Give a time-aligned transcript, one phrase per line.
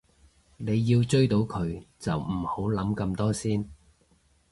[0.57, 3.69] 你要追到佢就唔好諗咁多先